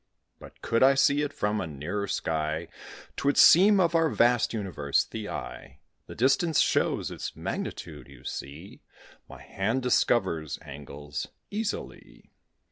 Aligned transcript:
But 0.39 0.63
could 0.63 0.81
I 0.81 0.95
see 0.95 1.21
it 1.21 1.31
from 1.31 1.61
a 1.61 1.67
nearer 1.67 2.07
sky, 2.07 2.69
'Twould 3.17 3.37
seem 3.37 3.79
of 3.79 3.93
our 3.93 4.09
vast 4.09 4.51
universe 4.51 5.03
the 5.05 5.29
eye: 5.29 5.77
The 6.07 6.15
distance 6.15 6.59
shows 6.59 7.11
its 7.11 7.35
magnitude, 7.35 8.07
you 8.07 8.23
see; 8.23 8.81
My 9.29 9.43
hand 9.43 9.83
discovers 9.83 10.57
angles 10.63 11.27
easily. 11.51 12.31